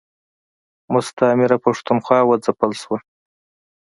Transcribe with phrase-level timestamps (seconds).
[0.93, 2.97] مستعمره پښتونخوا و ځپل شوه.